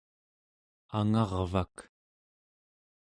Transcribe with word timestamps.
angarvak 0.99 1.75